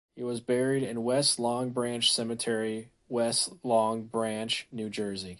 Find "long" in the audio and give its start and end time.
1.39-1.69, 3.63-4.03